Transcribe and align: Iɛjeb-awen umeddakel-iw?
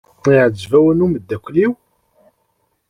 Iɛjeb-awen 0.31 1.03
umeddakel-iw? 1.05 1.73